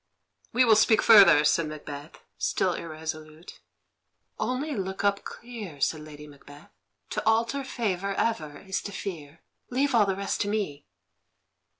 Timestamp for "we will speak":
0.51-1.03